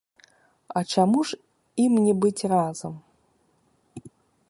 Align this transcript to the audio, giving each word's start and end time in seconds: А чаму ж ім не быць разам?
А 0.79 0.81
чаму 0.95 1.19
ж 1.31 1.39
ім 1.85 2.01
не 2.07 2.13
быць 2.25 2.47
разам? 2.57 2.93